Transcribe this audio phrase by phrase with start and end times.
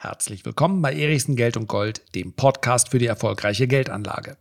[0.00, 4.36] Herzlich willkommen bei Erichsen Geld und Gold, dem Podcast für die erfolgreiche Geldanlage.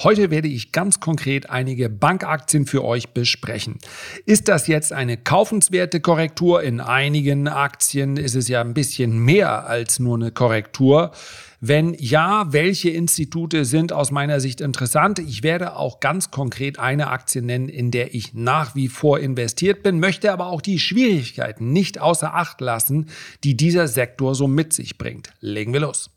[0.00, 3.78] Heute werde ich ganz konkret einige Bankaktien für euch besprechen.
[4.26, 6.62] Ist das jetzt eine kaufenswerte Korrektur?
[6.62, 11.12] In einigen Aktien ist es ja ein bisschen mehr als nur eine Korrektur.
[11.60, 15.18] Wenn ja, welche Institute sind aus meiner Sicht interessant?
[15.18, 19.82] Ich werde auch ganz konkret eine Aktie nennen, in der ich nach wie vor investiert
[19.82, 23.06] bin, möchte aber auch die Schwierigkeiten nicht außer Acht lassen,
[23.42, 25.32] die dieser Sektor so mit sich bringt.
[25.40, 26.10] Legen wir los.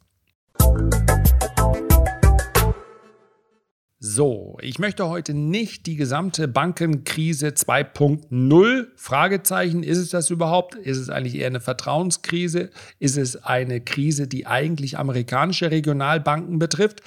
[4.03, 9.83] So, ich möchte heute nicht die gesamte Bankenkrise 2.0 Fragezeichen.
[9.83, 10.73] Ist es das überhaupt?
[10.73, 12.71] Ist es eigentlich eher eine Vertrauenskrise?
[12.97, 17.01] Ist es eine Krise, die eigentlich amerikanische Regionalbanken betrifft?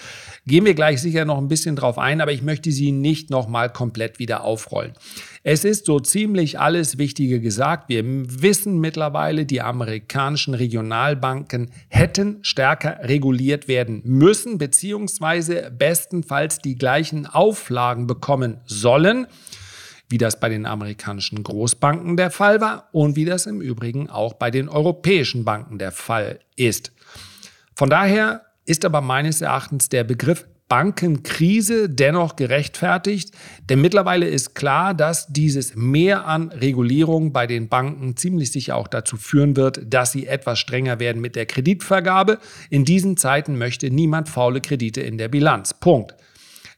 [0.46, 3.70] Gehen wir gleich sicher noch ein bisschen drauf ein, aber ich möchte sie nicht nochmal
[3.70, 4.92] komplett wieder aufrollen.
[5.46, 7.90] Es ist so ziemlich alles Wichtige gesagt.
[7.90, 17.26] Wir wissen mittlerweile, die amerikanischen Regionalbanken hätten stärker reguliert werden müssen, beziehungsweise bestenfalls die gleichen
[17.26, 19.26] Auflagen bekommen sollen
[20.08, 24.34] wie das bei den amerikanischen Großbanken der Fall war und wie das im Übrigen auch
[24.34, 26.92] bei den europäischen Banken der Fall ist.
[27.74, 33.32] Von daher ist aber meines Erachtens der Begriff Bankenkrise dennoch gerechtfertigt?
[33.68, 38.88] Denn mittlerweile ist klar, dass dieses Mehr an Regulierung bei den Banken ziemlich sicher auch
[38.88, 42.38] dazu führen wird, dass sie etwas strenger werden mit der Kreditvergabe.
[42.70, 45.74] In diesen Zeiten möchte niemand faule Kredite in der Bilanz.
[45.74, 46.14] Punkt.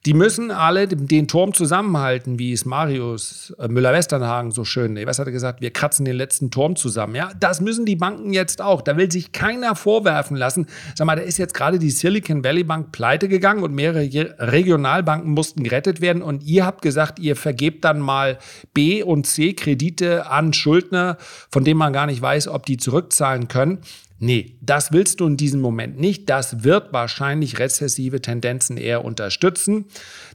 [0.07, 5.27] Die müssen alle den Turm zusammenhalten, wie es Marius äh, Müller-Westernhagen so schön, was hat
[5.27, 7.17] er gesagt, wir kratzen den letzten Turm zusammen.
[7.17, 8.83] Ja, das müssen die Banken jetzt auch.
[8.83, 10.69] Da will sich keiner vorwerfen lassen.
[10.95, 15.33] Sag mal, da ist jetzt gerade die Silicon Valley Bank pleite gegangen und mehrere Regionalbanken
[15.33, 16.23] mussten gerettet werden.
[16.23, 18.39] Und ihr habt gesagt, ihr vergebt dann mal
[18.75, 21.17] B und C Kredite an Schuldner,
[21.51, 23.81] von denen man gar nicht weiß, ob die zurückzahlen können.
[24.19, 26.31] Nee, das willst du in diesem Moment nicht.
[26.31, 29.87] Das wird wahrscheinlich rezessive Tendenzen eher unterstützen,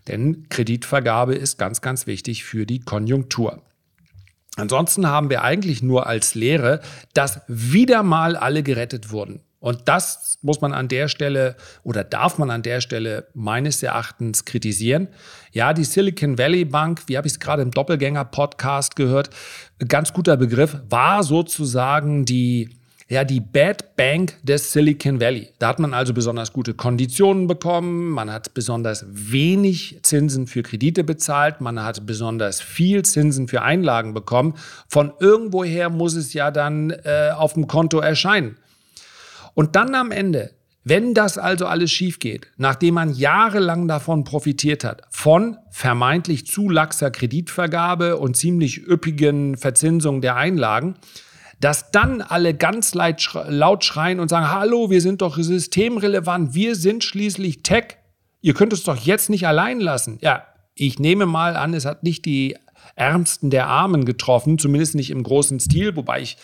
[0.08, 3.64] denn Kreditvergabe ist ganz, ganz wichtig für die Konjunktur.
[4.58, 6.82] Ansonsten haben wir eigentlich nur als Lehre,
[7.14, 9.42] dass wieder mal alle gerettet wurden.
[9.60, 14.44] Und das muss man an der Stelle oder darf man an der Stelle meines Erachtens
[14.44, 15.08] kritisieren.
[15.52, 19.30] Ja, die Silicon Valley Bank, wie habe ich es gerade im Doppelgänger-Podcast gehört,
[19.88, 22.81] ganz guter Begriff, war sozusagen die
[23.12, 25.50] ja, die Bad Bank des Silicon Valley.
[25.60, 31.04] Da hat man also besonders gute Konditionen bekommen, man hat besonders wenig Zinsen für Kredite
[31.04, 34.54] bezahlt, man hat besonders viel Zinsen für Einlagen bekommen.
[34.88, 38.56] Von irgendwoher muss es ja dann äh, auf dem Konto erscheinen.
[39.56, 40.52] Und dann am Ende,
[40.86, 46.70] wenn das also alles schief geht, nachdem man jahrelang davon profitiert hat, von vermeintlich zu
[46.70, 50.96] laxer Kreditvergabe und ziemlich üppigen Verzinsungen der Einlagen,
[51.62, 57.04] dass dann alle ganz laut schreien und sagen, hallo, wir sind doch systemrelevant, wir sind
[57.04, 57.98] schließlich Tech,
[58.42, 60.18] ihr könnt es doch jetzt nicht allein lassen.
[60.22, 62.58] Ja, ich nehme mal an, es hat nicht die
[62.96, 66.38] Ärmsten der Armen getroffen, zumindest nicht im großen Stil, wobei ich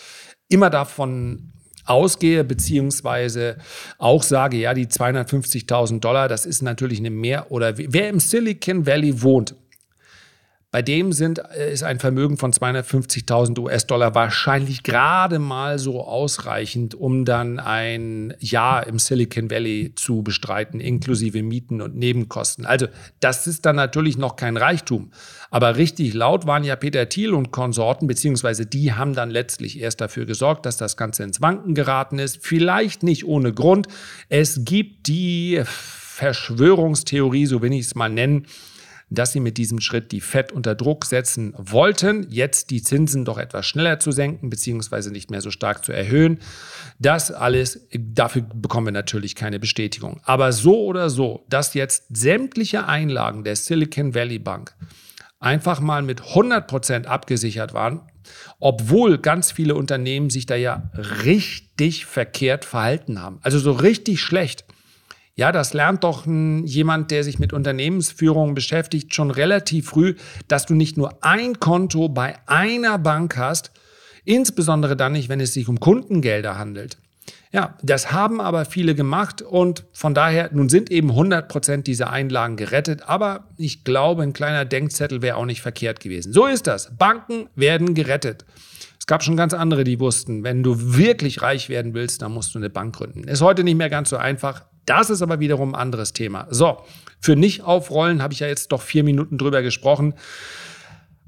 [0.50, 1.52] immer davon
[1.86, 3.58] ausgehe, beziehungsweise
[3.98, 8.86] auch sage, ja, die 250.000 Dollar, das ist natürlich eine mehr oder wer im Silicon
[8.86, 9.56] Valley wohnt,
[10.78, 16.94] bei dem sind, äh, ist ein Vermögen von 250.000 US-Dollar wahrscheinlich gerade mal so ausreichend,
[16.94, 22.68] um dann ein Jahr im Silicon Valley zu bestreiten, inklusive Mieten und Nebenkosten.
[22.68, 22.86] Also
[23.20, 25.10] das ist dann natürlich noch kein Reichtum.
[25.50, 30.00] Aber richtig laut waren ja Peter Thiel und Konsorten, beziehungsweise die haben dann letztlich erst
[30.00, 32.46] dafür gesorgt, dass das Ganze ins Wanken geraten ist.
[32.46, 33.88] Vielleicht nicht ohne Grund.
[34.30, 38.46] Es gibt die Verschwörungstheorie, so will ich es mal nennen,
[39.10, 43.38] dass sie mit diesem Schritt die FED unter Druck setzen wollten, jetzt die Zinsen doch
[43.38, 46.40] etwas schneller zu senken, beziehungsweise nicht mehr so stark zu erhöhen.
[47.00, 50.20] Das alles, dafür bekommen wir natürlich keine Bestätigung.
[50.24, 54.76] Aber so oder so, dass jetzt sämtliche Einlagen der Silicon Valley Bank
[55.40, 58.02] einfach mal mit 100 Prozent abgesichert waren,
[58.60, 60.90] obwohl ganz viele Unternehmen sich da ja
[61.24, 63.40] richtig verkehrt verhalten haben.
[63.42, 64.66] Also so richtig schlecht.
[65.38, 70.16] Ja, das lernt doch jemand, der sich mit Unternehmensführung beschäftigt, schon relativ früh,
[70.48, 73.72] dass du nicht nur ein Konto bei einer Bank hast,
[74.26, 76.98] insbesondere dann nicht, wenn es sich um Kundengelder handelt.
[77.52, 82.10] Ja, das haben aber viele gemacht und von daher, nun sind eben 100 Prozent dieser
[82.10, 86.34] Einlagen gerettet, aber ich glaube, ein kleiner Denkzettel wäre auch nicht verkehrt gewesen.
[86.34, 86.98] So ist das.
[86.98, 88.44] Banken werden gerettet.
[89.00, 92.56] Es gab schon ganz andere, die wussten, wenn du wirklich reich werden willst, dann musst
[92.56, 93.26] du eine Bank gründen.
[93.26, 96.48] Ist heute nicht mehr ganz so einfach, das ist aber wiederum ein anderes Thema.
[96.50, 96.82] So,
[97.20, 100.16] für nicht aufrollen habe ich ja jetzt doch vier Minuten drüber gesprochen.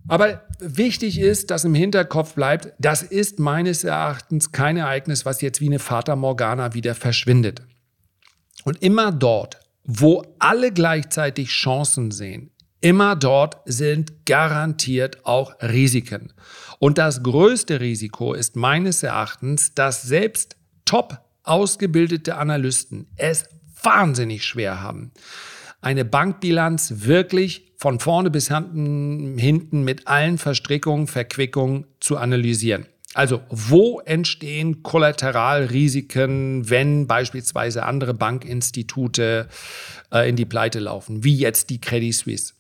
[0.07, 5.61] Aber wichtig ist, dass im Hinterkopf bleibt, das ist meines Erachtens kein Ereignis, was jetzt
[5.61, 7.61] wie eine Fata Morgana wieder verschwindet.
[8.63, 12.51] Und immer dort, wo alle gleichzeitig Chancen sehen,
[12.81, 16.33] immer dort sind garantiert auch Risiken.
[16.79, 23.45] Und das größte Risiko ist meines Erachtens, dass selbst top ausgebildete Analysten es
[23.81, 25.11] wahnsinnig schwer haben,
[25.81, 32.85] eine Bankbilanz wirklich von vorne bis hinten mit allen Verstrickungen, Verquickungen zu analysieren.
[33.13, 39.47] Also wo entstehen Kollateralrisiken, wenn beispielsweise andere Bankinstitute
[40.11, 42.53] äh, in die Pleite laufen, wie jetzt die Credit Suisse?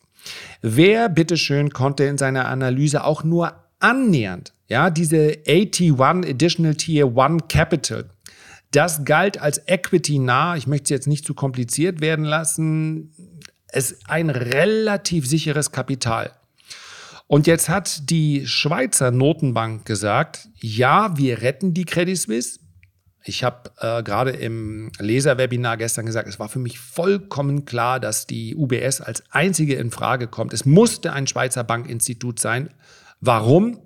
[0.61, 7.43] Wer bitteschön konnte in seiner Analyse auch nur annähernd, ja, diese AT1 Additional Tier 1
[7.47, 8.09] Capital,
[8.71, 13.13] das galt als equity nah, ich möchte es jetzt nicht zu kompliziert werden lassen,
[13.67, 16.31] es ist ein relativ sicheres Kapital.
[17.27, 22.59] Und jetzt hat die Schweizer Notenbank gesagt, ja, wir retten die Credit Suisse.
[23.23, 28.25] Ich habe äh, gerade im Leserwebinar gestern gesagt, es war für mich vollkommen klar, dass
[28.25, 30.53] die UBS als einzige in Frage kommt.
[30.53, 32.71] Es musste ein Schweizer Bankinstitut sein.
[33.21, 33.79] Warum?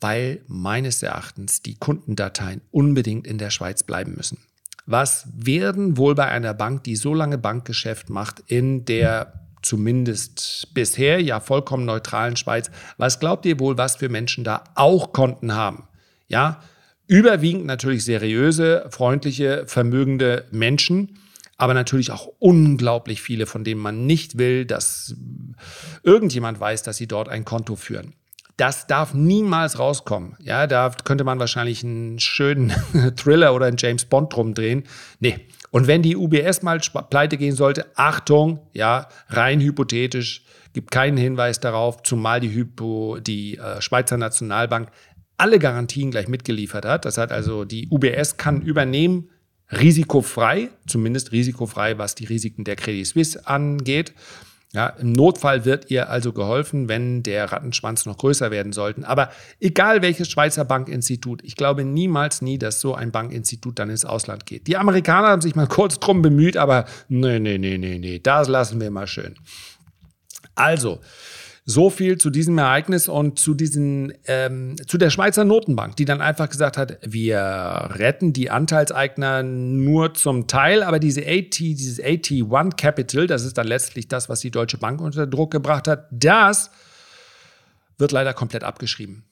[0.00, 4.38] Weil meines Erachtens die Kundendateien unbedingt in der Schweiz bleiben müssen.
[4.86, 11.20] Was werden wohl bei einer Bank, die so lange Bankgeschäft macht, in der zumindest bisher
[11.20, 15.84] ja vollkommen neutralen Schweiz, was glaubt ihr wohl, was für Menschen da auch Konten haben?
[16.28, 16.62] Ja,
[17.06, 21.18] überwiegend natürlich seriöse, freundliche, vermögende Menschen,
[21.56, 25.14] aber natürlich auch unglaublich viele, von denen man nicht will, dass
[26.02, 28.14] irgendjemand weiß, dass sie dort ein Konto führen.
[28.60, 30.36] Das darf niemals rauskommen.
[30.38, 32.70] Ja, da könnte man wahrscheinlich einen schönen
[33.16, 34.84] Thriller oder einen James Bond drum drehen.
[35.18, 35.38] Nee.
[35.70, 36.78] Und wenn die UBS mal
[37.08, 43.56] pleite gehen sollte, Achtung, ja, rein hypothetisch, gibt keinen Hinweis darauf, zumal die, Hypo, die
[43.56, 44.90] äh, Schweizer Nationalbank
[45.38, 47.06] alle Garantien gleich mitgeliefert hat.
[47.06, 49.30] Das hat also die UBS kann übernehmen,
[49.72, 54.12] risikofrei, zumindest risikofrei, was die Risiken der Credit Suisse angeht.
[54.72, 59.06] Ja, Im Notfall wird ihr also geholfen, wenn der Rattenschwanz noch größer werden sollte.
[59.06, 64.04] Aber egal welches Schweizer Bankinstitut, ich glaube niemals nie, dass so ein Bankinstitut dann ins
[64.04, 64.68] Ausland geht.
[64.68, 68.46] Die Amerikaner haben sich mal kurz drum bemüht, aber nee, nee, nee, nee, nee, das
[68.46, 69.34] lassen wir mal schön.
[70.54, 71.00] Also,
[71.70, 76.20] so viel zu diesem Ereignis und zu, diesen, ähm, zu der Schweizer Notenbank, die dann
[76.20, 77.38] einfach gesagt hat, wir
[77.92, 83.66] retten die Anteilseigner nur zum Teil, aber diese AT, dieses AT1 Capital, das ist dann
[83.66, 86.70] letztlich das, was die Deutsche Bank unter Druck gebracht hat, das
[87.98, 89.24] wird leider komplett abgeschrieben.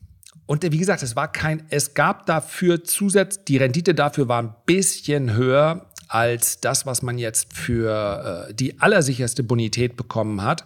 [0.46, 4.55] Und wie gesagt, es war kein, es gab dafür Zusatz, die Rendite dafür war ein
[4.64, 10.64] bisschen höher als das, was man jetzt für äh, die allersicherste Bonität bekommen hat.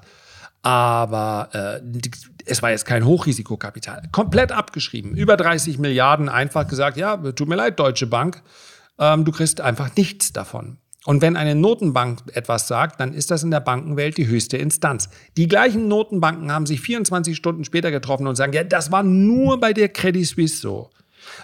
[0.63, 2.01] Aber äh,
[2.47, 4.09] es war jetzt kein Hochrisikokapital.
[4.13, 5.17] Komplett abgeschrieben.
[5.17, 8.43] Über 30 Milliarden einfach gesagt, ja, tut mir leid, Deutsche Bank,
[8.99, 10.79] ähm, du kriegst einfach nichts davon.
[11.05, 15.09] Und wenn eine Notenbank etwas sagt, dann ist das in der Bankenwelt die höchste Instanz.
[15.37, 19.59] Die gleichen Notenbanken haben sich 24 Stunden später getroffen und sagen, ja, das war nur
[19.59, 20.91] bei der Credit Suisse so.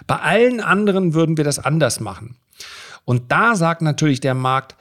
[0.07, 2.37] Bei allen anderen würden wir das anders machen.
[3.03, 4.75] Und da sagt natürlich der Markt,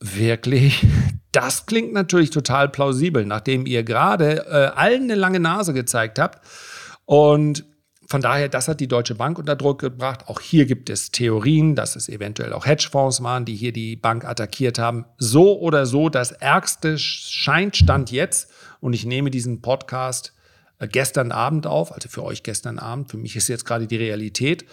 [0.00, 0.86] wirklich,
[1.32, 6.44] das klingt natürlich total plausibel, nachdem ihr gerade äh, allen eine lange Nase gezeigt habt.
[7.04, 7.64] Und
[8.06, 10.26] von daher, das hat die Deutsche Bank unter Druck gebracht.
[10.26, 14.24] Auch hier gibt es Theorien, dass es eventuell auch Hedgefonds waren, die hier die Bank
[14.24, 15.04] attackiert haben.
[15.16, 20.34] So oder so, das Ärgste scheint Stand jetzt, und ich nehme diesen Podcast
[20.86, 24.64] gestern Abend auf, also für euch gestern Abend, für mich ist jetzt gerade die Realität,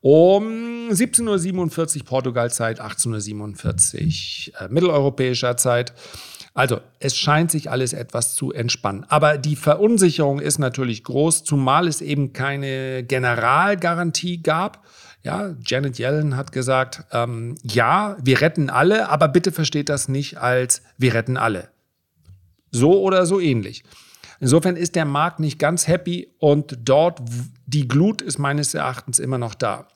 [0.00, 5.92] um 17.47 Uhr Portugal-Zeit, 18.47 Uhr äh, mitteleuropäischer Zeit.
[6.54, 9.06] Also es scheint sich alles etwas zu entspannen.
[9.08, 14.84] Aber die Verunsicherung ist natürlich groß, zumal es eben keine Generalgarantie gab.
[15.22, 20.38] Ja, Janet Yellen hat gesagt, ähm, ja, wir retten alle, aber bitte versteht das nicht
[20.38, 21.68] als wir retten alle.
[22.70, 23.84] So oder so ähnlich.
[24.42, 27.22] Insofern ist der Markt nicht ganz happy und dort,
[27.66, 29.86] die Glut ist meines Erachtens immer noch da.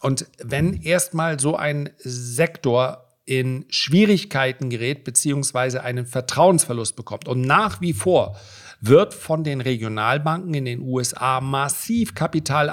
[0.00, 7.80] Und wenn erstmal so ein Sektor in Schwierigkeiten gerät, beziehungsweise einen Vertrauensverlust bekommt und nach
[7.80, 8.36] wie vor
[8.80, 12.68] wird von den Regionalbanken in den USA massiv Kapital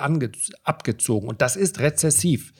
[0.63, 2.51] abgezogen und das ist rezessiv.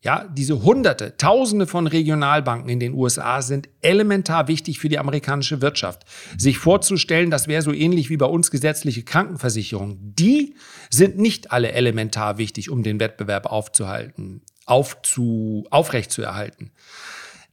[0.00, 5.60] Ja, diese Hunderte, Tausende von Regionalbanken in den USA sind elementar wichtig für die amerikanische
[5.60, 6.04] Wirtschaft.
[6.36, 10.54] Sich vorzustellen, das wäre so ähnlich wie bei uns gesetzliche Krankenversicherung, die
[10.88, 16.70] sind nicht alle elementar wichtig, um den Wettbewerb aufzuhalten, aufzu, aufrechtzuerhalten.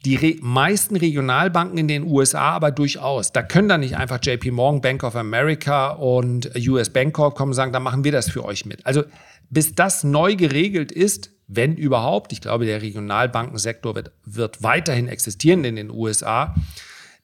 [0.05, 3.31] Die re meisten Regionalbanken in den USA aber durchaus.
[3.31, 7.55] Da können dann nicht einfach JP Morgan, Bank of America und US Bancorp kommen und
[7.55, 8.85] sagen, da machen wir das für euch mit.
[8.85, 9.03] Also
[9.49, 15.63] bis das neu geregelt ist, wenn überhaupt, ich glaube, der Regionalbankensektor wird, wird weiterhin existieren
[15.63, 16.55] in den USA,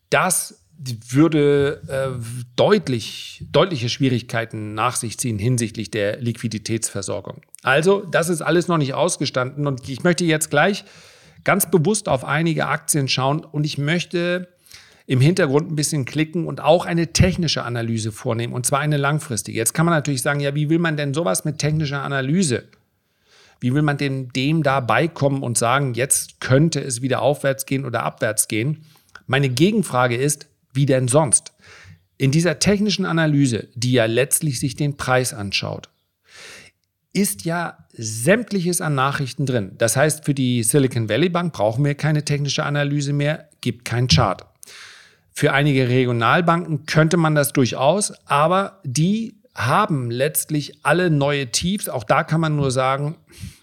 [0.10, 0.62] das
[1.10, 2.20] würde äh,
[2.56, 7.42] deutlich, deutliche Schwierigkeiten nach sich ziehen hinsichtlich der Liquiditätsversorgung.
[7.62, 10.84] Also, das ist alles noch nicht ausgestanden und ich möchte jetzt gleich
[11.44, 14.48] ganz bewusst auf einige Aktien schauen und ich möchte
[15.08, 19.58] im Hintergrund ein bisschen klicken und auch eine technische Analyse vornehmen und zwar eine langfristige.
[19.58, 22.66] Jetzt kann man natürlich sagen, ja, wie will man denn sowas mit technischer Analyse?
[23.60, 27.86] Wie will man denn dem da beikommen und sagen, jetzt könnte es wieder aufwärts gehen
[27.86, 28.86] oder abwärts gehen?
[29.28, 31.54] Meine Gegenfrage ist, wie denn sonst?
[32.18, 35.90] In dieser technischen Analyse, die ja letztlich sich den Preis anschaut,
[37.14, 39.74] ist ja sämtliches an Nachrichten drin.
[39.78, 44.08] Das heißt, für die Silicon Valley Bank brauchen wir keine technische Analyse mehr, gibt keinen
[44.08, 44.46] Chart.
[45.34, 51.90] Für einige Regionalbanken könnte man das durchaus, aber die haben letztlich alle neue Tiefs.
[51.90, 53.16] Auch da kann man nur sagen,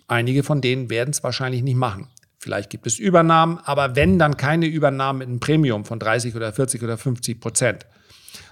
[0.06, 2.08] einige von denen werden es wahrscheinlich nicht machen.
[2.38, 6.52] Vielleicht gibt es Übernahmen, aber wenn, dann keine Übernahmen mit einem Premium von 30 oder
[6.52, 7.86] 40 oder 50 Prozent.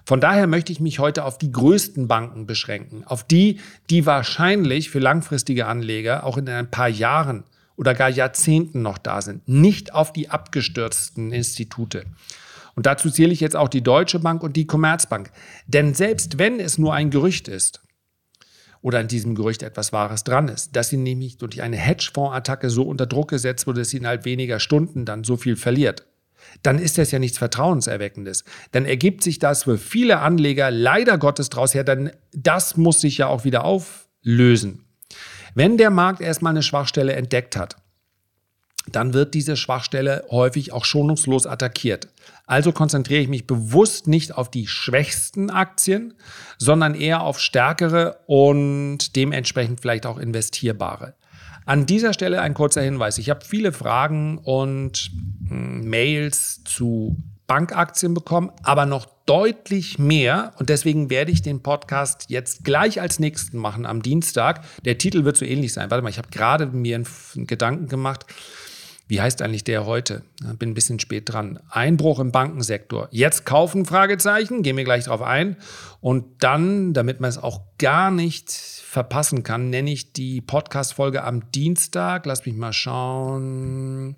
[0.04, 4.90] Von daher möchte ich mich heute auf die größten Banken beschränken, auf die, die wahrscheinlich
[4.90, 7.44] für langfristige Anleger auch in ein paar Jahren
[7.76, 12.04] oder gar Jahrzehnten noch da sind, nicht auf die abgestürzten Institute.
[12.76, 15.32] Und dazu zähle ich jetzt auch die Deutsche Bank und die Commerzbank.
[15.66, 17.82] Denn selbst wenn es nur ein Gerücht ist,
[18.82, 22.84] oder an diesem Gerücht etwas Wahres dran ist, dass sie nämlich durch eine Hedgefonds-Attacke so
[22.84, 26.06] unter Druck gesetzt wurde, dass sie innerhalb weniger Stunden dann so viel verliert,
[26.62, 28.44] dann ist das ja nichts Vertrauenserweckendes.
[28.70, 33.18] Dann ergibt sich das für viele Anleger leider Gottes draus her, dann das muss sich
[33.18, 34.84] ja auch wieder auflösen.
[35.54, 37.76] Wenn der Markt erstmal eine Schwachstelle entdeckt hat,
[38.88, 42.08] dann wird diese Schwachstelle häufig auch schonungslos attackiert.
[42.46, 46.14] Also konzentriere ich mich bewusst nicht auf die schwächsten Aktien,
[46.58, 51.14] sondern eher auf stärkere und dementsprechend vielleicht auch investierbare.
[51.64, 53.18] An dieser Stelle ein kurzer Hinweis.
[53.18, 55.10] Ich habe viele Fragen und
[55.48, 57.16] hm, Mails zu
[57.48, 60.52] Bankaktien bekommen, aber noch deutlich mehr.
[60.58, 64.62] Und deswegen werde ich den Podcast jetzt gleich als nächsten machen am Dienstag.
[64.84, 65.90] Der Titel wird so ähnlich sein.
[65.90, 68.26] Warte mal, ich habe gerade mir einen Gedanken gemacht.
[69.08, 70.22] Wie heißt eigentlich der heute?
[70.58, 71.60] Bin ein bisschen spät dran.
[71.70, 73.08] Einbruch im Bankensektor.
[73.12, 73.84] Jetzt kaufen?
[73.84, 74.62] Fragezeichen.
[74.62, 75.56] Gehen wir gleich drauf ein.
[76.00, 81.50] Und dann, damit man es auch gar nicht verpassen kann, nenne ich die Podcast-Folge am
[81.52, 82.26] Dienstag.
[82.26, 84.16] Lass mich mal schauen.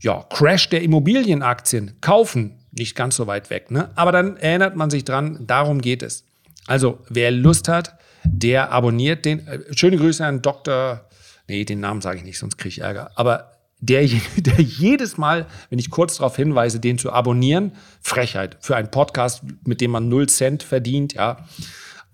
[0.00, 1.96] Ja, Crash der Immobilienaktien.
[2.00, 2.58] Kaufen.
[2.70, 3.90] Nicht ganz so weit weg, ne?
[3.96, 6.24] Aber dann erinnert man sich dran, darum geht es.
[6.66, 9.46] Also, wer Lust hat, der abonniert den.
[9.46, 11.08] Äh, schöne Grüße an Dr.
[11.48, 13.10] Nee, den Namen sage ich nicht, sonst kriege ich Ärger.
[13.16, 13.51] Aber
[13.82, 18.90] der, der jedes Mal, wenn ich kurz darauf hinweise, den zu abonnieren, Frechheit für einen
[18.90, 21.44] Podcast, mit dem man null Cent verdient, ja.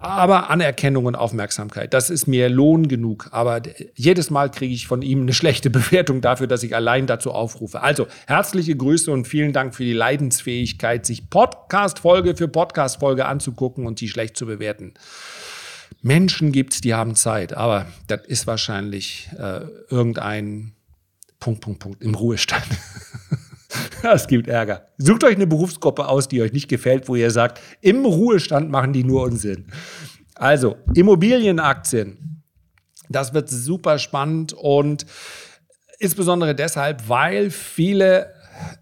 [0.01, 3.31] Aber Anerkennung und Aufmerksamkeit, das ist mir Lohn genug.
[3.33, 3.61] Aber
[3.97, 7.83] jedes Mal kriege ich von ihm eine schlechte Bewertung dafür, dass ich allein dazu aufrufe.
[7.83, 14.01] Also herzliche Grüße und vielen Dank für die Leidensfähigkeit, sich Podcast-Folge für Podcast-Folge anzugucken und
[14.01, 14.95] die schlecht zu bewerten.
[16.01, 20.75] Menschen gibt's, die haben Zeit, aber das ist wahrscheinlich äh, irgendein
[21.40, 22.66] Punkt, Punkt, Punkt, im Ruhestand.
[24.02, 24.88] Es gibt Ärger.
[24.97, 28.92] Sucht euch eine Berufsgruppe aus, die euch nicht gefällt, wo ihr sagt, im Ruhestand machen
[28.92, 29.66] die nur Unsinn.
[30.35, 32.42] Also, Immobilienaktien.
[33.09, 35.04] Das wird super spannend und
[35.99, 38.33] insbesondere deshalb, weil viele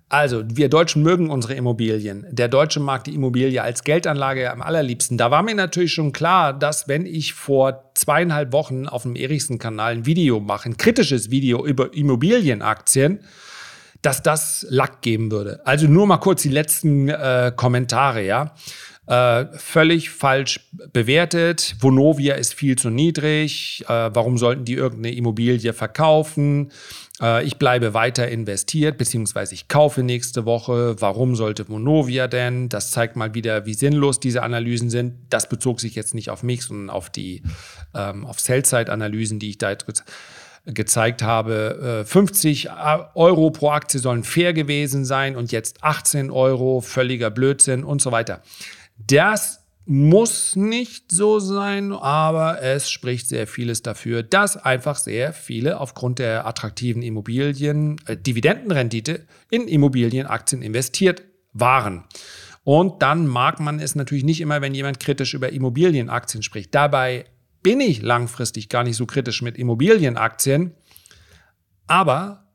[0.08, 2.26] also, wir Deutschen mögen unsere Immobilien.
[2.30, 5.18] Der Deutsche mag die Immobilie als Geldanlage am allerliebsten.
[5.18, 9.92] Da war mir natürlich schon klar, dass wenn ich vor zweieinhalb Wochen auf dem Erichsen-Kanal
[9.92, 13.20] ein Video mache, ein kritisches Video über Immobilienaktien,
[14.02, 15.60] dass das Lack geben würde.
[15.64, 18.54] Also nur mal kurz die letzten äh, Kommentare, ja.
[19.06, 21.76] Äh, völlig falsch bewertet.
[21.80, 23.84] Vonovia ist viel zu niedrig.
[23.88, 26.72] Äh, warum sollten die irgendeine Immobilie verkaufen?
[27.20, 30.96] Äh, ich bleibe weiter investiert, beziehungsweise ich kaufe nächste Woche.
[31.00, 32.68] Warum sollte Vonovia denn?
[32.68, 35.14] Das zeigt mal wieder, wie sinnlos diese Analysen sind.
[35.30, 37.42] Das bezog sich jetzt nicht auf mich, sondern auf die
[37.94, 39.86] ähm, auf Sell-Side-Analysen, die ich da jetzt
[40.66, 42.70] gezeigt habe, 50 äh,
[43.14, 48.10] Euro pro Aktie sollen fair gewesen sein und jetzt 18 Euro, völliger Blödsinn und so
[48.10, 48.42] weiter.
[48.98, 55.80] Das muss nicht so sein, aber es spricht sehr vieles dafür, dass einfach sehr viele
[55.80, 62.04] aufgrund der attraktiven Immobilien, äh, Dividendenrendite in Immobilienaktien investiert waren.
[62.64, 66.74] Und dann mag man es natürlich nicht immer, wenn jemand kritisch über Immobilienaktien spricht.
[66.74, 67.26] Dabei
[67.62, 70.74] bin ich langfristig gar nicht so kritisch mit Immobilienaktien.
[71.86, 72.48] Aber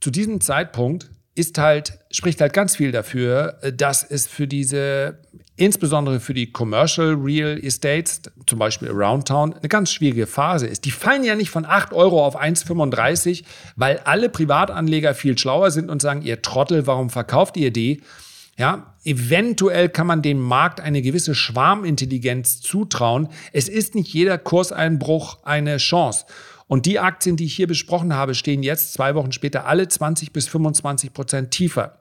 [0.00, 5.18] zu diesem Zeitpunkt ist halt, spricht halt ganz viel dafür, dass es für diese,
[5.56, 10.84] insbesondere für die Commercial Real Estates, zum Beispiel Around Town, eine ganz schwierige Phase ist.
[10.84, 13.44] Die fallen ja nicht von 8 Euro auf 1,35,
[13.76, 18.02] weil alle Privatanleger viel schlauer sind und sagen, ihr Trottel, warum verkauft ihr die?
[18.58, 23.28] Ja, eventuell kann man dem Markt eine gewisse Schwarmintelligenz zutrauen.
[23.52, 26.26] Es ist nicht jeder Kurseinbruch eine Chance.
[26.70, 30.32] Und die Aktien, die ich hier besprochen habe, stehen jetzt zwei Wochen später alle 20
[30.32, 31.98] bis 25 Prozent tiefer.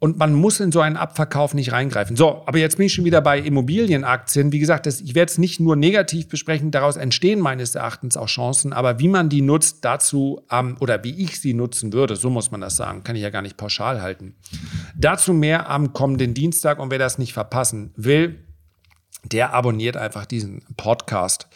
[0.00, 2.16] Und man muss in so einen Abverkauf nicht reingreifen.
[2.16, 4.50] So, aber jetzt bin ich schon wieder bei Immobilienaktien.
[4.50, 8.26] Wie gesagt, das, ich werde es nicht nur negativ besprechen, daraus entstehen meines Erachtens auch
[8.26, 12.30] Chancen, aber wie man die nutzt, dazu, ähm, oder wie ich sie nutzen würde, so
[12.30, 14.34] muss man das sagen, kann ich ja gar nicht pauschal halten.
[14.96, 18.44] Dazu mehr am kommenden Dienstag und wer das nicht verpassen will,
[19.22, 21.46] der abonniert einfach diesen Podcast.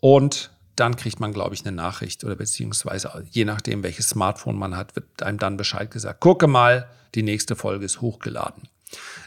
[0.00, 4.76] Und dann kriegt man, glaube ich, eine Nachricht oder beziehungsweise je nachdem, welches Smartphone man
[4.76, 6.20] hat, wird einem dann Bescheid gesagt.
[6.20, 8.68] Gucke mal, die nächste Folge ist hochgeladen.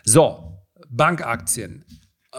[0.03, 0.58] So,
[0.89, 1.86] Bankaktien.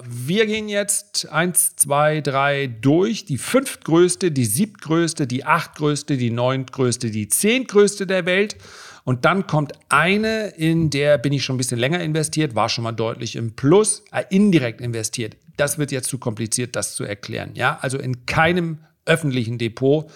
[0.08, 3.26] Wir gehen jetzt eins, zwei, drei durch.
[3.26, 8.56] Die fünftgrößte, die siebtgrößte, die achtgrößte, die neuntgrößte, die zehntgrößte der Welt.
[9.04, 12.84] Und dann kommt eine, in der bin ich schon ein bisschen länger investiert, war schon
[12.84, 15.36] mal deutlich im Plus, äh, indirekt investiert.
[15.56, 17.50] Das wird jetzt zu kompliziert, das zu erklären.
[17.54, 20.10] Ja, also in keinem öffentlichen Depot.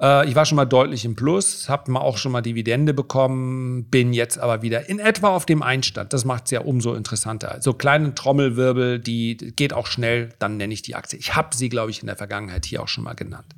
[0.00, 4.12] Äh, ich war schon mal deutlich im Plus, habe auch schon mal Dividende bekommen, bin
[4.12, 6.12] jetzt aber wieder in etwa auf dem Einstand.
[6.12, 7.58] Das macht es ja umso interessanter.
[7.60, 11.18] So kleine Trommelwirbel, die geht auch schnell, dann nenne ich die Aktie.
[11.18, 13.54] Ich habe sie, glaube ich, in der Vergangenheit hier auch schon mal genannt.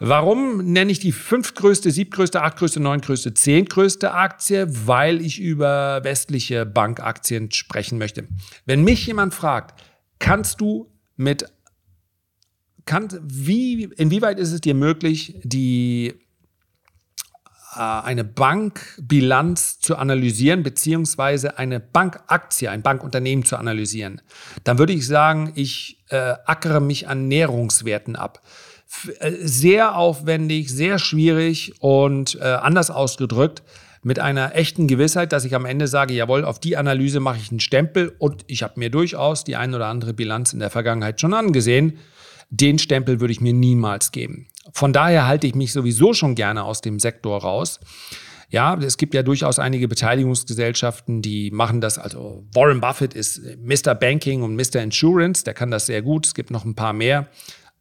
[0.00, 4.68] Warum nenne ich die fünftgrößte, siebtgrößte, achtgrößte, neuntgrößte, zehntgrößte Aktie?
[4.86, 8.28] Weil ich über westliche Bankaktien sprechen möchte.
[8.64, 9.82] Wenn mich jemand fragt,
[10.20, 11.46] kannst du mit
[12.88, 16.14] kann, wie, inwieweit ist es dir möglich, die
[17.76, 24.22] äh, eine Bankbilanz zu analysieren, beziehungsweise eine Bankaktie, ein Bankunternehmen zu analysieren,
[24.64, 28.40] dann würde ich sagen, ich äh, ackere mich an Nährungswerten ab.
[28.88, 33.62] F äh, sehr aufwendig, sehr schwierig und äh, anders ausgedrückt,
[34.02, 37.50] mit einer echten Gewissheit, dass ich am Ende sage, jawohl, auf die Analyse mache ich
[37.50, 41.20] einen Stempel und ich habe mir durchaus die ein oder andere Bilanz in der Vergangenheit
[41.20, 41.98] schon angesehen
[42.50, 44.48] den Stempel würde ich mir niemals geben.
[44.72, 47.80] Von daher halte ich mich sowieso schon gerne aus dem Sektor raus.
[48.50, 51.98] Ja, es gibt ja durchaus einige Beteiligungsgesellschaften, die machen das.
[51.98, 53.94] Also Warren Buffett ist Mr.
[53.94, 54.80] Banking und Mr.
[54.80, 56.26] Insurance, der kann das sehr gut.
[56.26, 57.28] Es gibt noch ein paar mehr.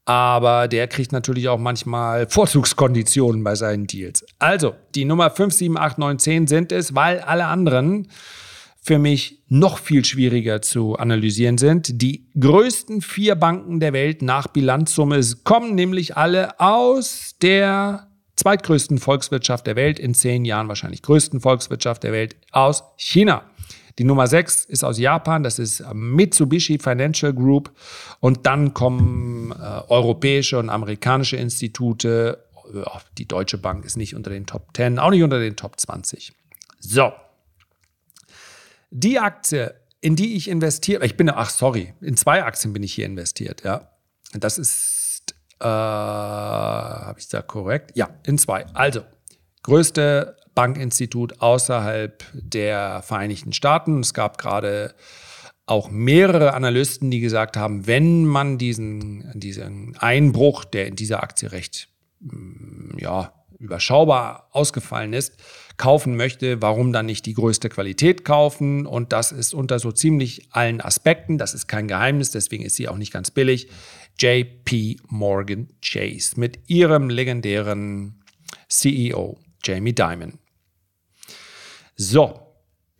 [0.04, 4.26] Aber der kriegt natürlich auch manchmal Vorzugskonditionen bei seinen Deals.
[4.40, 8.08] Also, die Nummer 5, 7, 8, 9, 10 sind es, weil alle anderen
[8.88, 12.02] für mich noch viel schwieriger zu analysieren sind.
[12.02, 19.68] Die größten vier Banken der Welt nach Bilanzsumme kommen nämlich alle aus der zweitgrößten Volkswirtschaft
[19.68, 23.44] der Welt, in zehn Jahren wahrscheinlich größten Volkswirtschaft der Welt, aus China.
[24.00, 27.74] Die Nummer sechs ist aus Japan, das ist Mitsubishi Financial Group.
[28.22, 32.42] Und dann kommen äh, europäische und amerikanische Institute.
[33.18, 36.32] Die Deutsche Bank ist nicht unter den Top 10, auch nicht unter den Top 20.
[36.80, 37.12] So,
[38.90, 42.94] die Aktie, in die ich investiere, ich bin, ach sorry, in zwei Aktien bin ich
[42.94, 43.90] hier investiert, ja.
[44.34, 47.92] Das ist, äh, habe ich da korrekt?
[47.96, 48.66] Ja, in zwei.
[48.74, 49.02] Also,
[49.64, 54.00] größte Bankinstitut außerhalb der Vereinigten Staaten.
[54.00, 54.96] Es gab gerade
[55.68, 61.52] auch mehrere Analysten, die gesagt haben, wenn man diesen, diesen Einbruch, der in dieser Aktie
[61.52, 61.90] recht
[62.22, 65.36] mm, ja, überschaubar ausgefallen ist,
[65.78, 68.86] kaufen möchte, warum dann nicht die größte Qualität kaufen?
[68.86, 72.88] Und das ist unter so ziemlich allen Aspekten, das ist kein Geheimnis, deswegen ist sie
[72.88, 73.70] auch nicht ganz billig,
[74.20, 78.24] JP Morgan Chase mit ihrem legendären
[78.68, 80.40] CEO Jamie Dimon.
[81.96, 82.47] So,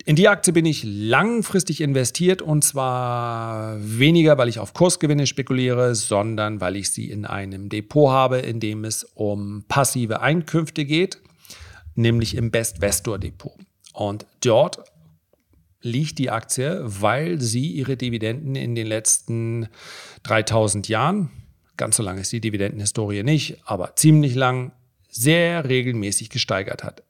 [0.08, 5.94] in die Aktie bin ich langfristig investiert und zwar weniger, weil ich auf Kursgewinne spekuliere,
[5.94, 11.20] sondern weil ich sie in einem Depot habe, in dem es um passive Einkünfte geht
[11.98, 13.52] nämlich im Best Vestor Depot.
[13.92, 14.78] Und dort
[15.82, 19.68] liegt die Aktie, weil sie ihre Dividenden in den letzten
[20.22, 21.30] 3000 Jahren,
[21.76, 24.72] ganz so lange ist die Dividendenhistorie nicht, aber ziemlich lang,
[25.10, 27.02] sehr regelmäßig gesteigert hat.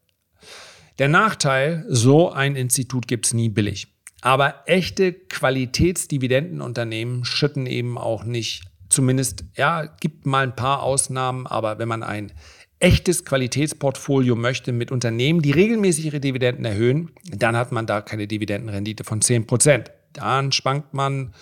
[0.99, 3.87] Der Nachteil, so ein Institut gibt es nie billig.
[4.21, 11.79] Aber echte Qualitätsdividendenunternehmen schütten eben auch nicht, zumindest, ja, gibt mal ein paar Ausnahmen, aber
[11.79, 12.33] wenn man ein
[12.81, 18.27] echtes Qualitätsportfolio möchte mit Unternehmen, die regelmäßig ihre Dividenden erhöhen, dann hat man da keine
[18.27, 19.85] Dividendenrendite von 10%.
[20.13, 21.33] Dann schwankt man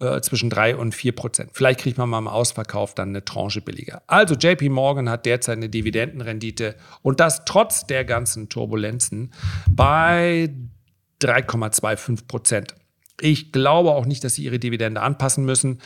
[0.00, 1.50] äh, zwischen 3 und 4 Prozent.
[1.52, 4.02] Vielleicht kriegt man mal im Ausverkauf dann eine Tranche billiger.
[4.06, 9.32] Also JP Morgan hat derzeit eine Dividendenrendite und das trotz der ganzen Turbulenzen
[9.70, 10.52] bei
[11.22, 12.74] 3,25 Prozent.
[13.20, 15.80] Ich glaube auch nicht, dass sie ihre Dividende anpassen müssen.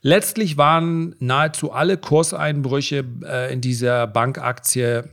[0.00, 5.04] Letztlich waren nahezu alle Kurseinbrüche äh, in dieser Bankaktie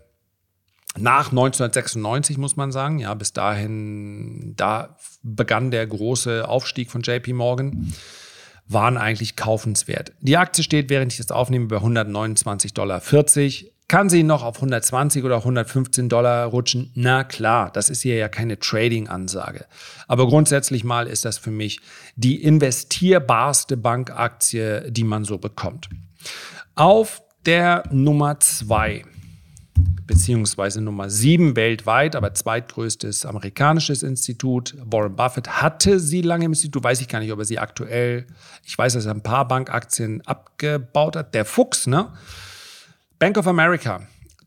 [0.98, 2.98] nach 1996, muss man sagen.
[3.00, 7.94] Ja, bis dahin, da begann der große Aufstieg von JP Morgan
[8.70, 10.14] waren eigentlich kaufenswert.
[10.22, 13.02] Die Aktie steht, während ich das aufnehme, bei 129,40 Dollar.
[13.90, 16.92] Kann sie noch auf 120 oder 115 Dollar rutschen?
[16.94, 19.66] Na klar, das ist hier ja keine Trading-Ansage.
[20.08, 21.80] Aber grundsätzlich mal ist das für mich
[22.16, 25.90] die investierbarste Bankaktie, die man so bekommt.
[26.76, 29.06] Auf der Nummer zwei
[30.06, 34.76] beziehungsweise Nummer sieben weltweit, aber zweitgrößtes amerikanisches Institut.
[34.84, 38.26] Warren Buffett hatte sie lange im Institut, weiß ich gar nicht, ob er sie aktuell,
[38.66, 41.36] ich weiß, dass er ein paar Bankaktien abgebaut hat.
[41.36, 42.12] Der Fuchs, ne?
[43.20, 44.02] Bank of America.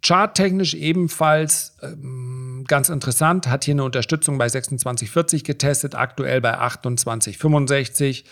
[0.04, 8.24] Charttechnisch ebenfalls ähm, ganz interessant, hat hier eine Unterstützung bei 26,40 getestet, aktuell bei 28,65.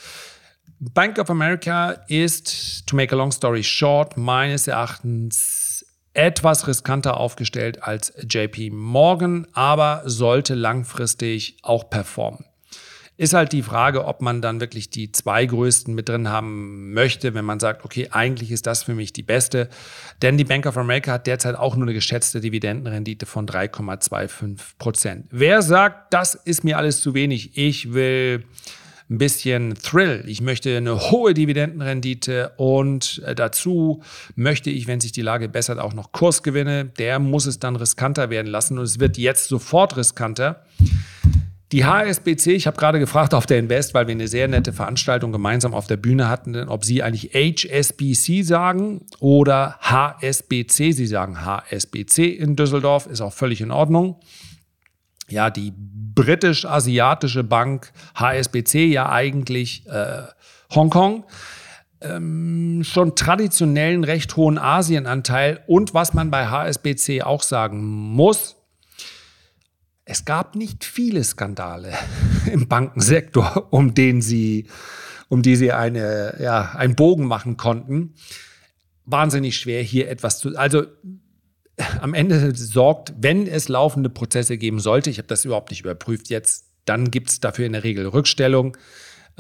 [0.81, 5.70] Bank of America ist, to make a long story short, meines Erachtens
[6.15, 12.45] etwas riskanter aufgestellt als JP Morgan, aber sollte langfristig auch performen.
[13.17, 17.35] Ist halt die Frage, ob man dann wirklich die zwei größten mit drin haben möchte,
[17.35, 19.69] wenn man sagt, okay, eigentlich ist das für mich die beste.
[20.23, 25.27] Denn die Bank of America hat derzeit auch nur eine geschätzte Dividendenrendite von 3,25 Prozent.
[25.31, 28.45] Wer sagt, das ist mir alles zu wenig, ich will
[29.11, 30.23] ein bisschen Thrill.
[30.27, 34.03] Ich möchte eine hohe Dividendenrendite und äh, dazu
[34.37, 36.85] möchte ich, wenn sich die Lage bessert, auch noch Kursgewinne.
[36.85, 40.65] Der muss es dann riskanter werden lassen und es wird jetzt sofort riskanter.
[41.73, 45.31] Die HSBC, ich habe gerade gefragt auf der Invest, weil wir eine sehr nette Veranstaltung
[45.31, 50.93] gemeinsam auf der Bühne hatten, ob Sie eigentlich HSBC sagen oder HSBC.
[50.93, 54.17] Sie sagen HSBC in Düsseldorf, ist auch völlig in Ordnung
[55.31, 55.73] ja, die
[56.15, 60.23] britisch-asiatische Bank HSBC, ja eigentlich äh,
[60.75, 61.25] Hongkong,
[62.01, 65.61] ähm, schon traditionellen recht hohen Asienanteil.
[65.67, 68.57] Und was man bei HSBC auch sagen muss,
[70.05, 71.93] es gab nicht viele Skandale
[72.53, 74.67] im Bankensektor, um den sie,
[75.29, 78.15] um die sie eine, ja, einen Bogen machen konnten.
[79.05, 80.85] Wahnsinnig schwer hier etwas zu, also
[82.01, 86.29] am Ende sorgt, wenn es laufende Prozesse geben sollte, ich habe das überhaupt nicht überprüft
[86.29, 88.77] jetzt, dann gibt es dafür in der Regel Rückstellung.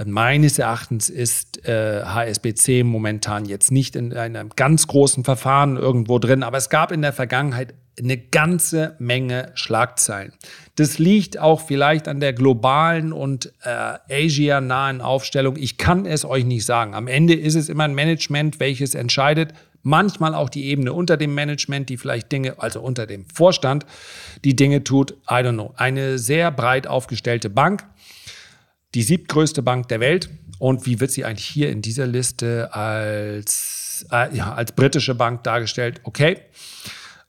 [0.06, 6.42] Meines Erachtens ist äh, HSBC momentan jetzt nicht in einem ganz großen Verfahren irgendwo drin,
[6.42, 10.32] aber es gab in der Vergangenheit eine ganze Menge Schlagzeilen.
[10.76, 15.56] Das liegt auch vielleicht an der globalen und äh, Asia-nahen Aufstellung.
[15.56, 16.94] Ich kann es euch nicht sagen.
[16.94, 21.34] Am Ende ist es immer ein Management, welches entscheidet, manchmal auch die Ebene unter dem
[21.34, 23.86] Management, die vielleicht Dinge, also unter dem Vorstand,
[24.44, 25.12] die Dinge tut.
[25.28, 25.72] I don't know.
[25.76, 27.84] Eine sehr breit aufgestellte Bank,
[28.94, 30.30] die siebtgrößte Bank der Welt.
[30.58, 35.42] Und wie wird sie eigentlich hier in dieser Liste als, äh, ja, als britische Bank
[35.44, 36.00] dargestellt?
[36.04, 36.38] Okay.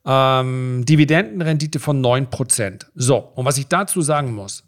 [0.05, 2.87] Ähm, Dividendenrendite von 9%.
[2.95, 4.63] So, und was ich dazu sagen muss,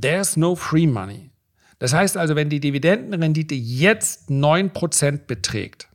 [0.00, 1.30] there's no free money.
[1.80, 5.89] Das heißt also, wenn die Dividendenrendite jetzt 9% beträgt,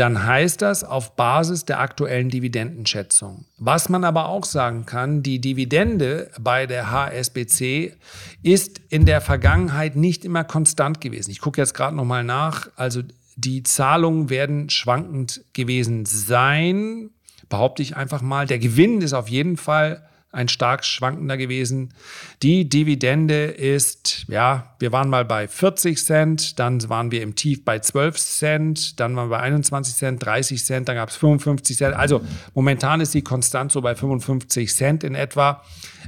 [0.00, 3.44] dann heißt das auf Basis der aktuellen Dividendenschätzung.
[3.58, 7.94] Was man aber auch sagen kann, die Dividende bei der HSBC
[8.42, 11.30] ist in der Vergangenheit nicht immer konstant gewesen.
[11.30, 12.68] Ich gucke jetzt gerade nochmal nach.
[12.76, 13.02] Also
[13.36, 17.10] die Zahlungen werden schwankend gewesen sein,
[17.48, 18.46] behaupte ich einfach mal.
[18.46, 20.06] Der Gewinn ist auf jeden Fall
[20.36, 21.94] ein stark schwankender gewesen.
[22.42, 27.64] Die Dividende ist, ja, wir waren mal bei 40 Cent, dann waren wir im Tief
[27.64, 31.76] bei 12 Cent, dann waren wir bei 21 Cent, 30 Cent, dann gab es 55
[31.76, 31.96] Cent.
[31.96, 32.20] Also
[32.54, 35.62] momentan ist sie konstant so bei 55 Cent in etwa.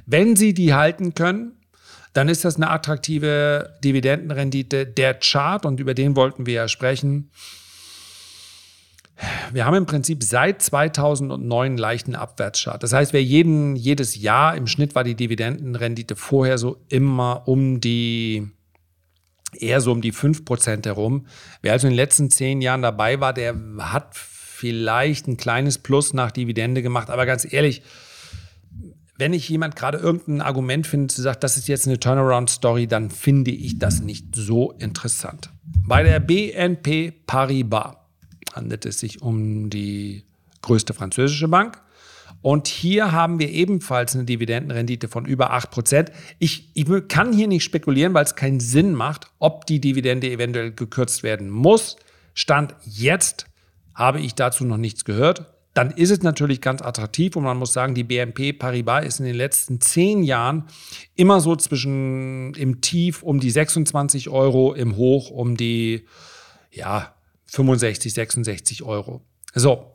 [0.06, 1.52] Wenn Sie die halten können,
[2.12, 4.86] dann ist das eine attraktive Dividendenrendite.
[4.86, 7.30] Der Chart, und über den wollten wir ja sprechen,
[9.52, 12.82] wir haben im Prinzip seit 2009 einen leichten Abwärtschart.
[12.82, 17.80] Das heißt, wir jeden, jedes Jahr im Schnitt war die Dividendenrendite vorher so immer um
[17.80, 18.48] die
[19.54, 21.26] eher so um die 5% herum.
[21.62, 26.12] Wer also in den letzten zehn Jahren dabei war, der hat vielleicht ein kleines Plus
[26.12, 27.10] nach Dividende gemacht.
[27.10, 27.82] Aber ganz ehrlich,
[29.16, 33.10] wenn ich jemand gerade irgendein Argument finde, zu sagt, das ist jetzt eine Turnaround-Story, dann
[33.10, 35.50] finde ich das nicht so interessant.
[35.86, 37.96] Bei der BNP Paribas
[38.54, 40.24] handelt es sich um die
[40.62, 41.80] größte französische Bank.
[42.42, 46.10] Und hier haben wir ebenfalls eine Dividendenrendite von über 8%.
[46.38, 50.72] Ich, ich kann hier nicht spekulieren, weil es keinen Sinn macht, ob die Dividende eventuell
[50.72, 51.96] gekürzt werden muss.
[52.34, 53.46] Stand jetzt
[53.94, 55.46] habe ich dazu noch nichts gehört.
[55.74, 59.26] Dann ist es natürlich ganz attraktiv und man muss sagen, die BNP Paribas ist in
[59.26, 60.64] den letzten zehn Jahren
[61.14, 66.04] immer so zwischen im Tief um die 26 Euro, im Hoch um die
[66.70, 67.14] ja,
[67.48, 69.22] 65, 66 Euro.
[69.54, 69.92] So,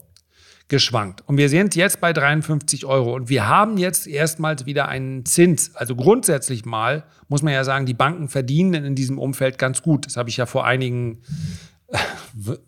[0.68, 1.22] geschwankt.
[1.28, 3.14] Und wir sind jetzt bei 53 Euro.
[3.14, 5.76] Und wir haben jetzt erstmals wieder einen Zins.
[5.76, 10.06] Also grundsätzlich mal muss man ja sagen, die Banken verdienen in diesem Umfeld ganz gut.
[10.06, 11.22] Das habe ich ja vor einigen
[11.88, 11.98] äh,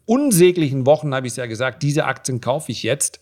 [0.06, 3.20] unsäglichen Wochen, habe ich es ja gesagt, diese Aktien kaufe ich jetzt.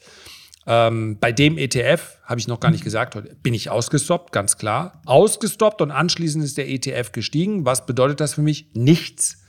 [0.66, 5.02] Ähm, bei dem ETF, habe ich noch gar nicht gesagt, bin ich ausgestoppt, ganz klar.
[5.06, 7.66] Ausgestoppt und anschließend ist der ETF gestiegen.
[7.66, 8.68] Was bedeutet das für mich?
[8.74, 9.43] Nichts.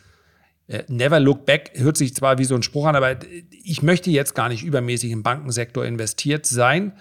[0.66, 3.16] Äh, never look back hört sich zwar wie so ein Spruch an, aber
[3.62, 6.92] ich möchte jetzt gar nicht übermäßig im Bankensektor investiert sein.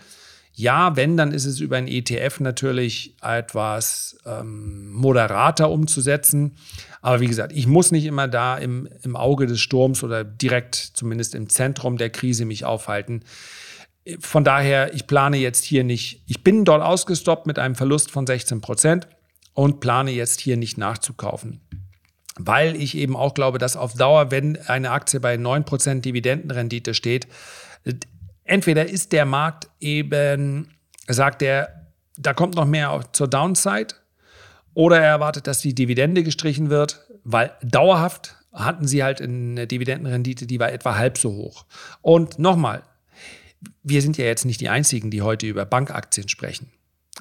[0.55, 6.57] Ja, wenn, dann ist es über ein ETF natürlich etwas ähm, moderater umzusetzen.
[7.01, 10.75] Aber wie gesagt, ich muss nicht immer da im, im Auge des Sturms oder direkt
[10.75, 13.23] zumindest im Zentrum der Krise mich aufhalten.
[14.19, 18.27] Von daher, ich plane jetzt hier nicht, ich bin dort ausgestoppt mit einem Verlust von
[18.27, 19.07] 16 Prozent
[19.53, 21.61] und plane jetzt hier nicht nachzukaufen
[22.39, 27.27] weil ich eben auch glaube, dass auf Dauer, wenn eine Aktie bei 9% Dividendenrendite steht,
[28.43, 30.69] entweder ist der Markt eben,
[31.07, 33.95] sagt er, da kommt noch mehr zur Downside,
[34.73, 40.45] oder er erwartet, dass die Dividende gestrichen wird, weil dauerhaft hatten sie halt eine Dividendenrendite,
[40.45, 41.65] die war etwa halb so hoch.
[42.01, 42.83] Und nochmal,
[43.83, 46.71] wir sind ja jetzt nicht die Einzigen, die heute über Bankaktien sprechen.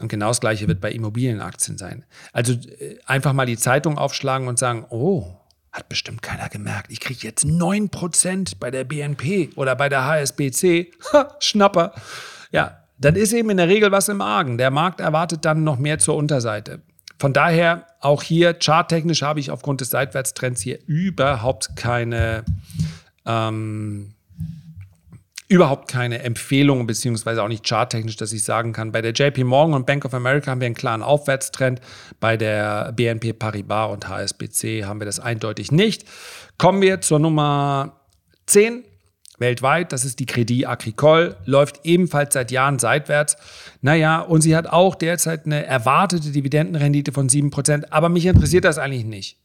[0.03, 2.05] Und genau das Gleiche wird bei Immobilienaktien sein.
[2.33, 5.39] Also äh, einfach mal die Zeitung aufschlagen und sagen, oh,
[5.73, 6.91] hat bestimmt keiner gemerkt.
[6.91, 10.93] Ich kriege jetzt 9% bei der BNP oder bei der HSBC.
[11.13, 11.93] Ha, Schnapper.
[12.51, 14.59] Ja, dann ist eben in der Regel was im Argen.
[14.59, 16.83] Der Markt erwartet dann noch mehr zur Unterseite.
[17.19, 22.45] Von daher auch hier charttechnisch habe ich aufgrund des Seitwärtstrends hier überhaupt keine
[23.25, 24.15] ähm,
[25.53, 29.75] überhaupt keine Empfehlung, beziehungsweise auch nicht charttechnisch, dass ich sagen kann, bei der JP Morgan
[29.75, 31.81] und Bank of America haben wir einen klaren Aufwärtstrend,
[32.21, 36.07] bei der BNP Paribas und HSBC haben wir das eindeutig nicht.
[36.57, 38.01] Kommen wir zur Nummer
[38.47, 38.85] 10
[39.39, 43.37] weltweit, das ist die Credit Agricole, läuft ebenfalls seit Jahren seitwärts.
[43.83, 48.79] Naja, und sie hat auch derzeit eine erwartete Dividendenrendite von 7%, aber mich interessiert das
[48.79, 49.37] eigentlich nicht.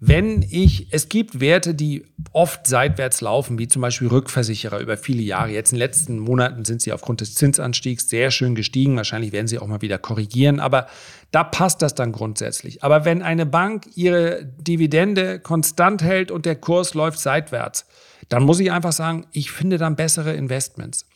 [0.00, 5.22] Wenn ich, es gibt Werte, die oft seitwärts laufen, wie zum Beispiel Rückversicherer über viele
[5.22, 5.50] Jahre.
[5.50, 8.96] Jetzt in den letzten Monaten sind sie aufgrund des Zinsanstiegs sehr schön gestiegen.
[8.96, 10.86] Wahrscheinlich werden sie auch mal wieder korrigieren, aber
[11.32, 12.84] da passt das dann grundsätzlich.
[12.84, 17.86] Aber wenn eine Bank ihre Dividende konstant hält und der Kurs läuft seitwärts,
[18.28, 21.06] dann muss ich einfach sagen, ich finde dann bessere Investments.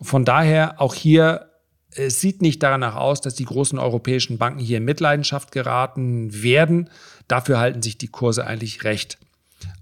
[0.00, 1.51] Von daher auch hier
[1.94, 6.90] es sieht nicht danach aus, dass die großen europäischen Banken hier in Mitleidenschaft geraten werden.
[7.28, 9.18] Dafür halten sich die Kurse eigentlich recht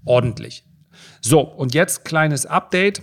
[0.05, 0.63] ordentlich.
[1.21, 3.01] So, und jetzt kleines Update.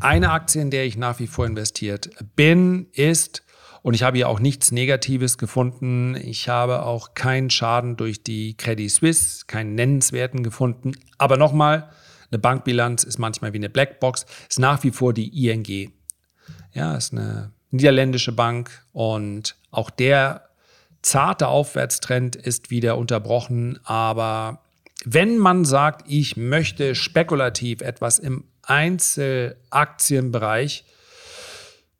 [0.00, 3.42] Eine Aktie, in der ich nach wie vor investiert bin, ist,
[3.82, 8.56] und ich habe hier auch nichts Negatives gefunden, ich habe auch keinen Schaden durch die
[8.56, 10.92] Credit Suisse, keinen nennenswerten gefunden.
[11.18, 11.90] Aber nochmal,
[12.30, 15.92] eine Bankbilanz ist manchmal wie eine Blackbox, ist nach wie vor die ING.
[16.72, 20.48] Ja, ist eine niederländische Bank und auch der
[21.02, 23.78] zarte Aufwärtstrend ist wieder unterbrochen.
[23.84, 24.62] Aber
[25.04, 30.84] wenn man sagt, ich möchte spekulativ etwas im Einzelaktienbereich,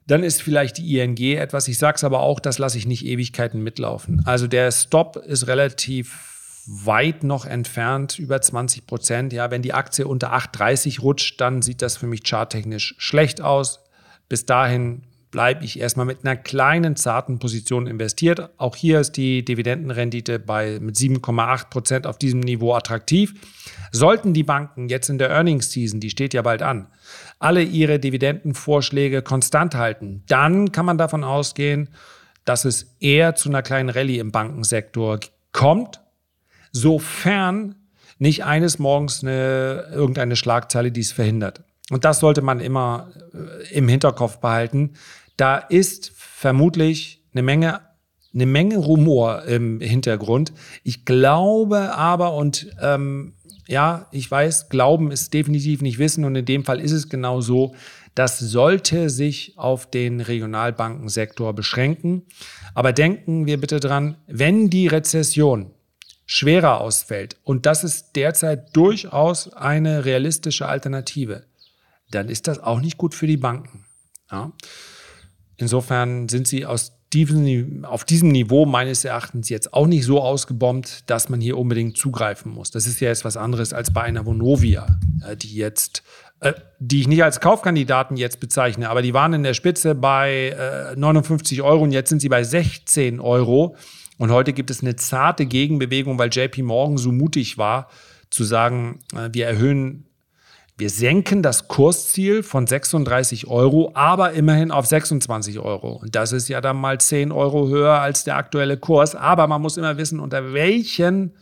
[0.06, 1.66] dann ist vielleicht die ING etwas.
[1.68, 4.22] Ich sage es aber auch, das lasse ich nicht Ewigkeiten mitlaufen.
[4.26, 9.32] Also der Stop ist relativ weit noch entfernt, über 20 Prozent.
[9.32, 13.80] Ja, wenn die Aktie unter 8,30 rutscht, dann sieht das für mich charttechnisch schlecht aus.
[14.28, 15.02] Bis dahin
[15.34, 18.50] bleibe ich erstmal mit einer kleinen, zarten Position investiert.
[18.56, 23.34] Auch hier ist die Dividendenrendite bei, mit 7,8 Prozent auf diesem Niveau attraktiv.
[23.90, 26.86] Sollten die Banken jetzt in der Earnings Season, die steht ja bald an,
[27.40, 31.88] alle ihre Dividendenvorschläge konstant halten, dann kann man davon ausgehen,
[32.44, 35.18] dass es eher zu einer kleinen Rallye im Bankensektor
[35.50, 36.00] kommt,
[36.70, 37.74] sofern
[38.18, 41.64] nicht eines Morgens eine, irgendeine Schlagzeile dies verhindert.
[41.90, 44.94] Und das sollte man immer äh, im Hinterkopf behalten,
[45.36, 47.80] da ist vermutlich eine Menge,
[48.32, 50.52] eine Menge Rumor im Hintergrund.
[50.82, 53.34] Ich glaube aber, und ähm,
[53.66, 57.40] ja, ich weiß, Glauben ist definitiv nicht Wissen und in dem Fall ist es genau
[57.40, 57.74] so,
[58.14, 62.22] das sollte sich auf den Regionalbankensektor beschränken.
[62.74, 65.72] Aber denken wir bitte dran, wenn die Rezession
[66.26, 71.44] schwerer ausfällt, und das ist derzeit durchaus eine realistische Alternative,
[72.10, 73.84] dann ist das auch nicht gut für die Banken.
[74.30, 74.52] Ja?
[75.56, 81.08] Insofern sind sie aus diesem, auf diesem Niveau meines Erachtens jetzt auch nicht so ausgebombt,
[81.08, 82.70] dass man hier unbedingt zugreifen muss.
[82.70, 84.98] Das ist ja jetzt was anderes als bei einer Vonovia,
[85.40, 86.02] die jetzt,
[86.40, 90.56] äh, die ich nicht als Kaufkandidaten jetzt bezeichne, aber die waren in der Spitze bei
[90.58, 93.76] äh, 59 Euro und jetzt sind sie bei 16 Euro.
[94.18, 97.88] Und heute gibt es eine zarte Gegenbewegung, weil JP Morgan so mutig war,
[98.30, 100.06] zu sagen, äh, wir erhöhen
[100.76, 106.00] wir senken das Kursziel von 36 Euro, aber immerhin auf 26 Euro.
[106.02, 109.14] Und das ist ja dann mal 10 Euro höher als der aktuelle Kurs.
[109.14, 111.32] Aber man muss immer wissen, unter welchen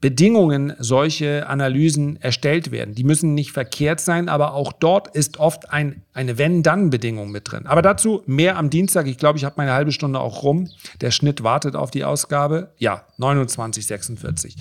[0.00, 2.94] Bedingungen solche Analysen erstellt werden.
[2.94, 7.66] Die müssen nicht verkehrt sein, aber auch dort ist oft ein, eine Wenn-Dann-Bedingung mit drin.
[7.66, 9.06] Aber dazu mehr am Dienstag.
[9.06, 10.68] Ich glaube, ich habe meine halbe Stunde auch rum.
[11.02, 12.72] Der Schnitt wartet auf die Ausgabe.
[12.78, 14.54] Ja, 29,46.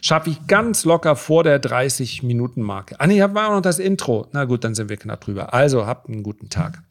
[0.00, 2.98] Schaffe ich ganz locker vor der 30-Minuten-Marke.
[2.98, 4.26] Ah, nee, war auch noch das Intro.
[4.32, 5.52] Na gut, dann sind wir knapp drüber.
[5.52, 6.82] Also, habt einen guten Tag.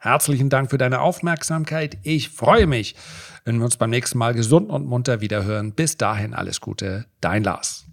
[0.00, 1.98] Herzlichen Dank für deine Aufmerksamkeit.
[2.04, 2.94] Ich freue mich,
[3.48, 5.72] wenn wir uns beim nächsten Mal gesund und munter wieder hören.
[5.72, 7.86] Bis dahin alles Gute, dein Lars.